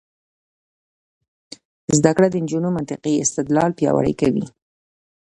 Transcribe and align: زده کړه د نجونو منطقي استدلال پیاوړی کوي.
زده 1.97 2.11
کړه 2.17 2.27
د 2.31 2.35
نجونو 2.43 2.69
منطقي 2.77 3.13
استدلال 3.25 3.71
پیاوړی 3.79 4.13
کوي. 4.21 4.45